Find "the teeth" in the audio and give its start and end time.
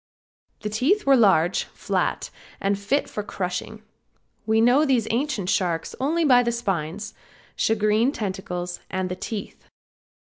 0.61-1.05, 9.09-9.67